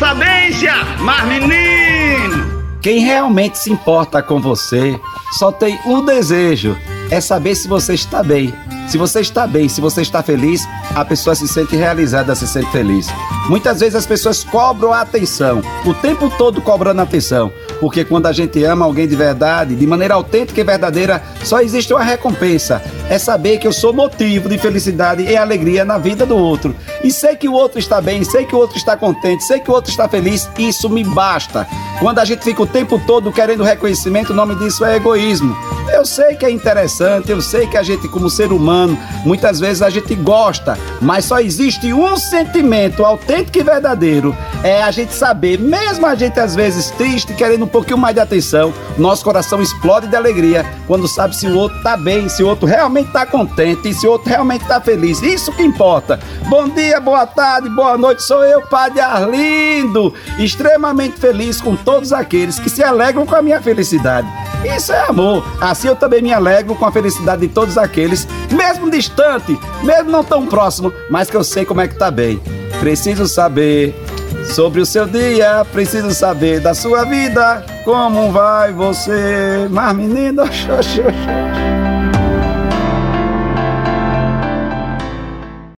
sabência, 0.00 0.72
mas 1.00 1.28
menino! 1.28 2.64
Quem 2.80 3.00
realmente 3.00 3.58
se 3.58 3.70
importa 3.70 4.22
com 4.22 4.40
você 4.40 4.98
só 5.38 5.52
tem 5.52 5.78
um 5.84 6.02
desejo: 6.02 6.74
é 7.10 7.20
saber 7.20 7.54
se 7.54 7.68
você 7.68 7.92
está 7.92 8.22
bem. 8.22 8.52
Se 8.88 8.96
você 8.98 9.20
está 9.20 9.46
bem, 9.46 9.68
se 9.68 9.80
você 9.80 10.02
está 10.02 10.20
feliz, 10.20 10.66
a 10.96 11.04
pessoa 11.04 11.36
se 11.36 11.46
sente 11.46 11.76
realizada, 11.76 12.34
se 12.34 12.48
sente 12.48 12.72
feliz. 12.72 13.06
Muitas 13.48 13.78
vezes 13.78 13.94
as 13.94 14.06
pessoas 14.06 14.42
cobram 14.42 14.92
a 14.92 15.02
atenção, 15.02 15.62
o 15.84 15.94
tempo 15.94 16.28
todo 16.36 16.60
cobrando 16.60 17.00
a 17.00 17.04
atenção 17.04 17.52
porque 17.80 18.04
quando 18.04 18.26
a 18.26 18.32
gente 18.32 18.62
ama 18.62 18.84
alguém 18.84 19.08
de 19.08 19.16
verdade, 19.16 19.74
de 19.74 19.86
maneira 19.86 20.14
autêntica 20.14 20.60
e 20.60 20.64
verdadeira, 20.64 21.22
só 21.42 21.60
existe 21.60 21.92
uma 21.92 22.04
recompensa. 22.04 22.82
É 23.08 23.18
saber 23.18 23.58
que 23.58 23.66
eu 23.66 23.72
sou 23.72 23.92
motivo 23.92 24.48
de 24.48 24.58
felicidade 24.58 25.22
e 25.22 25.36
alegria 25.36 25.84
na 25.84 25.98
vida 25.98 26.26
do 26.26 26.36
outro. 26.36 26.76
E 27.02 27.10
sei 27.10 27.34
que 27.34 27.48
o 27.48 27.52
outro 27.52 27.78
está 27.78 28.00
bem, 28.00 28.22
sei 28.22 28.44
que 28.44 28.54
o 28.54 28.58
outro 28.58 28.76
está 28.76 28.96
contente, 28.96 29.42
sei 29.44 29.58
que 29.58 29.70
o 29.70 29.74
outro 29.74 29.90
está 29.90 30.06
feliz, 30.08 30.48
isso 30.58 30.88
me 30.90 31.02
basta. 31.02 31.66
Quando 31.98 32.18
a 32.18 32.24
gente 32.24 32.44
fica 32.44 32.62
o 32.62 32.66
tempo 32.66 33.00
todo 33.06 33.32
querendo 33.32 33.64
reconhecimento, 33.64 34.32
o 34.32 34.36
nome 34.36 34.54
disso 34.56 34.84
é 34.84 34.96
egoísmo. 34.96 35.56
Eu 35.92 36.04
sei 36.04 36.36
que 36.36 36.46
é 36.46 36.50
interessante, 36.50 37.30
eu 37.30 37.40
sei 37.40 37.66
que 37.66 37.76
a 37.76 37.82
gente, 37.82 38.08
como 38.08 38.30
ser 38.30 38.52
humano, 38.52 38.98
muitas 39.24 39.58
vezes 39.58 39.82
a 39.82 39.90
gente 39.90 40.14
gosta, 40.14 40.78
mas 41.00 41.24
só 41.24 41.40
existe 41.40 41.92
um 41.92 42.16
sentimento 42.16 43.04
autêntico 43.04 43.58
e 43.58 43.62
verdadeiro: 43.62 44.36
é 44.62 44.82
a 44.82 44.90
gente 44.90 45.14
saber, 45.14 45.58
mesmo 45.58 46.06
a 46.06 46.14
gente 46.14 46.38
às 46.38 46.54
vezes 46.54 46.90
triste, 46.90 47.32
querendo 47.34 47.64
um 47.64 47.68
pouquinho 47.68 47.98
mais 47.98 48.14
de 48.14 48.20
atenção, 48.20 48.72
nosso 48.98 49.24
coração 49.24 49.62
explode 49.62 50.06
de 50.06 50.16
alegria 50.16 50.66
quando 50.86 51.08
sabe 51.08 51.34
se 51.34 51.46
o 51.46 51.56
outro 51.56 51.82
tá 51.82 51.96
bem, 51.96 52.28
se 52.28 52.42
o 52.42 52.48
outro 52.48 52.66
realmente 52.66 53.10
tá 53.10 53.24
contente 53.24 53.90
se 53.94 54.06
o 54.06 54.10
outro 54.10 54.28
realmente 54.28 54.64
tá 54.66 54.80
feliz. 54.80 55.22
Isso 55.22 55.52
que 55.52 55.62
importa. 55.62 56.18
Bom 56.48 56.68
dia, 56.68 57.00
boa 57.00 57.26
tarde, 57.26 57.68
boa 57.68 57.96
noite. 57.96 58.22
Sou 58.22 58.44
eu, 58.44 58.62
Padre 58.62 59.00
Arlindo, 59.00 60.12
extremamente 60.38 61.18
feliz 61.18 61.60
com 61.60 61.74
todos 61.76 62.12
aqueles 62.12 62.58
que 62.58 62.70
se 62.70 62.82
alegram 62.82 63.26
com 63.26 63.34
a 63.34 63.42
minha 63.42 63.60
felicidade. 63.60 64.28
Isso 64.64 64.92
é 64.92 65.06
amor. 65.08 65.44
Assim 65.60 65.88
eu 65.88 65.96
também 65.96 66.22
me 66.22 66.32
alegro 66.32 66.74
com 66.74 66.86
a 66.86 66.92
felicidade 66.92 67.42
de 67.42 67.48
todos 67.48 67.78
aqueles, 67.78 68.26
mesmo 68.50 68.90
distante, 68.90 69.58
mesmo 69.82 70.10
não 70.10 70.22
tão 70.22 70.46
próximo, 70.46 70.92
mas 71.08 71.30
que 71.30 71.36
eu 71.36 71.44
sei 71.44 71.64
como 71.64 71.80
é 71.80 71.88
que 71.88 71.96
tá 71.96 72.10
bem. 72.10 72.40
Preciso 72.80 73.26
saber 73.26 73.94
sobre 74.50 74.80
o 74.80 74.86
seu 74.86 75.06
dia, 75.06 75.64
preciso 75.72 76.10
saber 76.12 76.60
da 76.60 76.74
sua 76.74 77.04
vida, 77.04 77.64
como 77.84 78.32
vai 78.32 78.72
você, 78.72 79.68
mas 79.70 79.96
menino, 79.96 80.44
xoxo. 80.52 81.02